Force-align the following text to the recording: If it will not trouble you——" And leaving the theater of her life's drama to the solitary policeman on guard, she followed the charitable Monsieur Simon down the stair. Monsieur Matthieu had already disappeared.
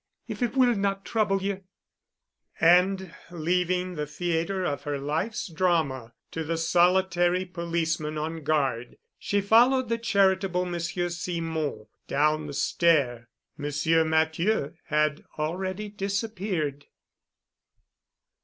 If 0.27 0.41
it 0.41 0.57
will 0.57 0.73
not 0.73 1.05
trouble 1.05 1.43
you——" 1.43 1.63
And 2.59 3.13
leaving 3.29 3.93
the 3.93 4.07
theater 4.07 4.63
of 4.65 4.81
her 4.81 4.97
life's 4.97 5.47
drama 5.47 6.13
to 6.31 6.43
the 6.43 6.57
solitary 6.57 7.45
policeman 7.45 8.17
on 8.17 8.43
guard, 8.43 8.97
she 9.19 9.41
followed 9.41 9.89
the 9.89 9.99
charitable 9.99 10.65
Monsieur 10.65 11.09
Simon 11.09 11.85
down 12.07 12.47
the 12.47 12.53
stair. 12.53 13.29
Monsieur 13.59 14.03
Matthieu 14.03 14.73
had 14.85 15.23
already 15.37 15.89
disappeared. 15.89 16.87